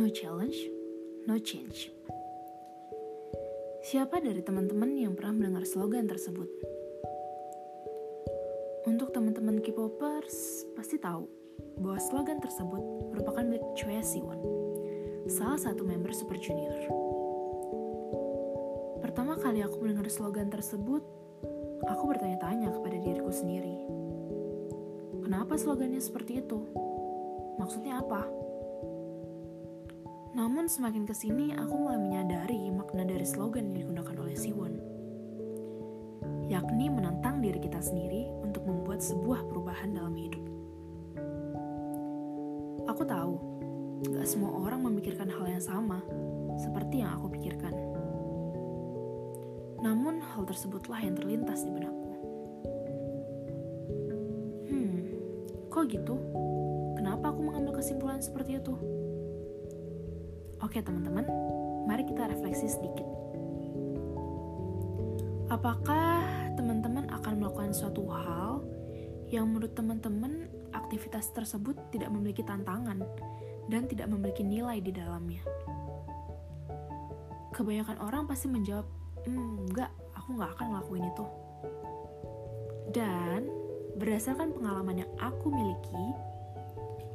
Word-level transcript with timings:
no 0.00 0.08
change. 0.08 1.92
Siapa 3.84 4.24
dari 4.24 4.40
teman-teman 4.40 4.96
yang 4.96 5.12
pernah 5.12 5.36
mendengar 5.36 5.68
slogan 5.68 6.08
tersebut? 6.08 6.48
Untuk 8.88 9.12
teman-teman 9.12 9.60
K-popers 9.60 10.64
pasti 10.72 10.96
tahu 10.96 11.28
bahwa 11.76 12.00
slogan 12.00 12.40
tersebut 12.40 12.80
merupakan 13.12 13.44
milik 13.44 13.60
Choi 13.76 14.00
Siwon, 14.00 14.40
salah 15.28 15.60
satu 15.60 15.84
member 15.84 16.16
Super 16.16 16.40
Junior. 16.40 16.88
Pertama 19.04 19.36
kali 19.36 19.60
aku 19.60 19.76
mendengar 19.84 20.08
slogan 20.08 20.48
tersebut, 20.48 21.04
aku 21.84 22.02
bertanya-tanya 22.08 22.72
kepada 22.80 22.96
diriku 22.96 23.28
sendiri. 23.28 23.76
Kenapa 25.20 25.60
slogannya 25.60 26.00
seperti 26.00 26.40
itu? 26.40 26.64
Maksudnya 27.60 28.00
apa? 28.00 28.24
Namun 30.32 30.64
semakin 30.64 31.04
ke 31.04 31.12
sini 31.12 31.52
aku 31.52 31.76
mulai 31.76 32.00
menyadari 32.00 32.72
makna 32.72 33.04
dari 33.04 33.24
slogan 33.28 33.68
yang 33.68 33.84
digunakan 33.84 34.16
oleh 34.16 34.32
Siwon. 34.32 34.74
Yakni 36.48 36.88
menantang 36.88 37.44
diri 37.44 37.60
kita 37.60 37.84
sendiri 37.84 38.32
untuk 38.40 38.64
membuat 38.64 39.04
sebuah 39.04 39.44
perubahan 39.44 39.92
dalam 39.92 40.16
hidup. 40.16 40.40
Aku 42.88 43.04
tahu, 43.04 43.34
gak 44.08 44.24
semua 44.24 44.56
orang 44.56 44.80
memikirkan 44.88 45.28
hal 45.28 45.44
yang 45.44 45.60
sama, 45.60 46.00
seperti 46.56 47.04
yang 47.04 47.12
aku 47.12 47.36
pikirkan. 47.36 47.76
Namun 49.84 50.24
hal 50.24 50.48
tersebutlah 50.48 50.96
yang 51.04 51.12
terlintas 51.12 51.60
di 51.60 51.70
benakku. 51.76 52.12
Hmm, 54.72 54.96
kok 55.68 55.84
gitu? 55.92 56.16
Kenapa 56.96 57.36
aku 57.36 57.40
mengambil 57.52 57.84
kesimpulan 57.84 58.24
seperti 58.24 58.56
itu? 58.56 58.91
Oke 60.62 60.78
teman-teman, 60.78 61.26
mari 61.90 62.06
kita 62.06 62.30
refleksi 62.30 62.70
sedikit. 62.70 63.02
Apakah 65.50 66.22
teman-teman 66.54 67.10
akan 67.10 67.42
melakukan 67.42 67.74
suatu 67.74 68.06
hal 68.06 68.62
yang 69.26 69.50
menurut 69.50 69.74
teman-teman 69.74 70.46
aktivitas 70.70 71.34
tersebut 71.34 71.74
tidak 71.90 72.14
memiliki 72.14 72.46
tantangan 72.46 73.02
dan 73.66 73.90
tidak 73.90 74.06
memiliki 74.06 74.46
nilai 74.46 74.78
di 74.78 74.94
dalamnya? 74.94 75.42
Kebanyakan 77.50 77.98
orang 77.98 78.30
pasti 78.30 78.46
menjawab, 78.46 78.86
hmm, 79.26 79.66
enggak, 79.66 79.90
aku 80.14 80.28
nggak 80.38 80.50
akan 80.54 80.66
ngelakuin 80.78 81.10
itu. 81.10 81.24
Dan 82.94 83.40
berdasarkan 83.98 84.54
pengalaman 84.54 85.02
yang 85.02 85.10
aku 85.18 85.50
miliki, 85.50 86.06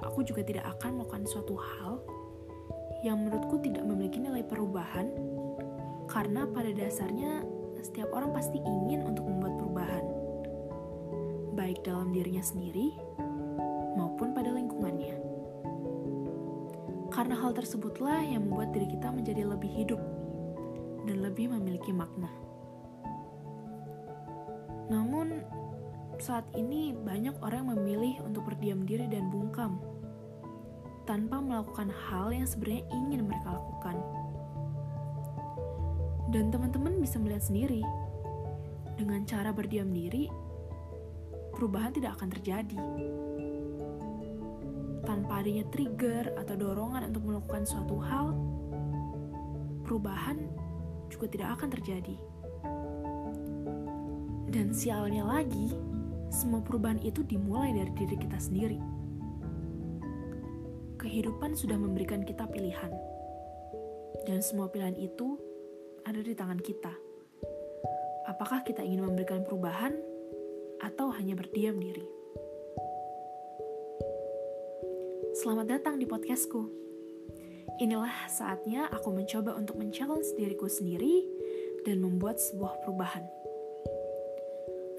aku 0.03 0.27
juga 0.27 0.43
tidak 0.43 0.67
akan 0.77 0.99
melakukan 0.99 1.23
suatu 1.23 1.55
hal 1.55 2.03
yang 3.05 3.21
menurutku 3.21 3.61
tidak 3.61 3.85
memiliki 3.85 4.17
nilai 4.17 4.41
perubahan 4.41 5.09
karena 6.07 6.47
pada 6.49 6.71
dasarnya 6.71 7.43
setiap 7.83 8.09
orang 8.15 8.33
pasti 8.33 8.57
ingin 8.63 9.05
untuk 9.05 9.27
membuat 9.27 9.53
perubahan. 9.59 10.05
Baik 11.53 11.83
dalam 11.85 12.13
dirinya 12.13 12.41
sendiri 12.41 12.95
maupun 13.97 14.33
pada 14.33 14.49
lingkungannya. 14.53 15.17
Karena 17.13 17.35
hal 17.39 17.53
tersebutlah 17.57 18.21
yang 18.21 18.45
membuat 18.45 18.73
diri 18.73 18.87
kita 18.93 19.09
menjadi 19.09 19.43
lebih 19.45 19.71
hidup 19.73 20.01
dan 21.09 21.17
lebih 21.23 21.49
memiliki 21.49 21.89
makna. 21.89 22.29
Namun 24.87 25.41
saat 26.17 26.45
ini 26.57 26.93
banyak 26.93 27.37
orang 27.45 27.73
memilih 27.73 28.21
untuk 28.25 28.49
berdiam 28.49 28.85
diri 28.85 29.05
dan 29.05 29.29
bungkam 29.29 29.77
tanpa 31.07 31.39
melakukan 31.39 31.87
hal 31.87 32.35
yang 32.35 32.43
sebenarnya 32.43 32.83
ingin 32.91 33.23
mereka 33.23 33.55
lakukan. 33.55 33.95
Dan 36.27 36.51
teman-teman 36.51 36.99
bisa 36.99 37.15
melihat 37.15 37.47
sendiri, 37.47 37.79
dengan 38.99 39.23
cara 39.23 39.55
berdiam 39.55 39.87
diri, 39.87 40.27
perubahan 41.55 41.95
tidak 41.95 42.19
akan 42.19 42.29
terjadi. 42.35 42.79
Tanpa 45.07 45.39
adanya 45.39 45.63
trigger 45.71 46.35
atau 46.35 46.59
dorongan 46.59 47.07
untuk 47.07 47.23
melakukan 47.23 47.63
suatu 47.63 47.95
hal, 48.03 48.35
perubahan 49.87 50.43
juga 51.07 51.31
tidak 51.31 51.49
akan 51.55 51.69
terjadi. 51.71 52.15
Dan 54.51 54.75
sialnya 54.75 55.23
lagi, 55.23 55.71
semua 56.27 56.59
perubahan 56.59 56.99
itu 56.99 57.23
dimulai 57.23 57.71
dari 57.71 57.95
diri 57.95 58.19
kita 58.19 58.35
sendiri 58.35 58.96
kehidupan 61.07 61.55
sudah 61.55 61.79
memberikan 61.79 62.19
kita 62.27 62.43
pilihan. 62.51 62.91
Dan 64.27 64.43
semua 64.43 64.67
pilihan 64.67 64.99
itu 64.99 65.39
ada 66.03 66.19
di 66.19 66.35
tangan 66.35 66.59
kita. 66.59 66.91
Apakah 68.27 68.67
kita 68.67 68.83
ingin 68.83 69.07
memberikan 69.07 69.47
perubahan 69.47 69.95
atau 70.83 71.07
hanya 71.15 71.39
berdiam 71.39 71.79
diri? 71.79 72.03
Selamat 75.39 75.79
datang 75.79 75.95
di 75.95 76.03
podcastku. 76.03 76.67
Inilah 77.79 78.27
saatnya 78.27 78.91
aku 78.91 79.15
mencoba 79.15 79.55
untuk 79.55 79.79
men-challenge 79.79 80.35
diriku 80.35 80.67
sendiri 80.67 81.23
dan 81.87 82.03
membuat 82.03 82.35
sebuah 82.35 82.83
perubahan. 82.83 83.23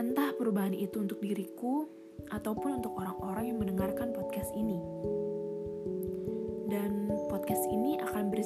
Entah 0.00 0.32
perubahan 0.40 0.72
itu 0.72 1.04
untuk 1.04 1.20
diriku 1.20 1.84
ataupun 2.32 2.80
untuk 2.80 2.96
orang-orang 2.96 3.52
yang 3.52 3.58
mendengarkan 3.60 4.14
podcast 4.14 4.37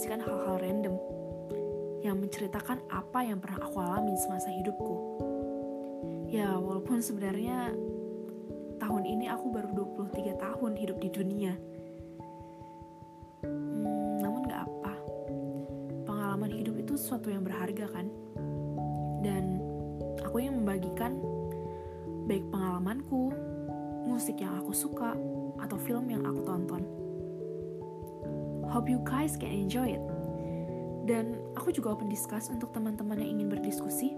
berisikan 0.02 0.26
hal-hal 0.26 0.58
random 0.58 0.98
yang 2.02 2.18
menceritakan 2.18 2.82
apa 2.90 3.22
yang 3.22 3.38
pernah 3.38 3.62
aku 3.62 3.78
alami 3.78 4.18
semasa 4.18 4.50
hidupku. 4.50 4.98
Ya, 6.26 6.58
walaupun 6.58 6.98
sebenarnya 6.98 7.70
tahun 8.82 9.06
ini 9.06 9.30
aku 9.30 9.54
baru 9.54 9.70
23 10.02 10.42
tahun 10.42 10.72
hidup 10.74 10.98
di 10.98 11.06
dunia. 11.06 11.54
Hmm, 13.46 14.26
namun 14.26 14.42
gak 14.50 14.66
apa. 14.66 14.94
Pengalaman 16.02 16.50
hidup 16.50 16.82
itu 16.82 16.98
sesuatu 16.98 17.30
yang 17.30 17.46
berharga 17.46 17.86
kan? 17.86 18.10
Dan 19.22 19.62
aku 20.18 20.42
yang 20.42 20.58
membagikan 20.58 21.14
baik 22.26 22.42
pengalamanku, 22.50 23.30
musik 24.10 24.42
yang 24.42 24.58
aku 24.66 24.74
suka, 24.74 25.14
atau 25.62 25.78
film 25.78 26.10
yang 26.10 26.26
aku 26.26 26.42
tonton. 26.42 26.82
Hope 28.72 28.88
you 28.88 29.04
guys 29.04 29.36
can 29.36 29.52
enjoy 29.52 30.00
it. 30.00 30.04
Dan 31.04 31.36
aku 31.60 31.76
juga 31.76 31.92
open 31.92 32.08
discuss 32.08 32.48
untuk 32.48 32.72
teman-teman 32.72 33.20
yang 33.20 33.36
ingin 33.36 33.52
berdiskusi. 33.52 34.16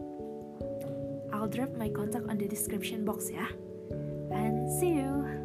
I'll 1.35 1.51
drop 1.51 1.75
my 1.75 1.91
contact 1.91 2.31
on 2.31 2.39
the 2.39 2.47
description 2.47 3.03
box 3.03 3.35
ya. 3.35 3.51
And 4.31 4.71
see 4.71 5.03
you. 5.03 5.44